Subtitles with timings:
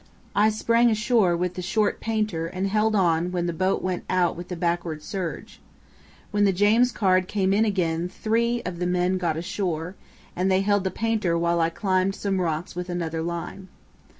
[0.35, 4.35] I sprang ashore with the short painter and held on when the boat went out
[4.35, 5.61] with the backward surge.
[6.31, 9.93] When the James Caird came in again three of the men got ashore,
[10.35, 13.67] and they held the painter while I climbed some rocks with another line.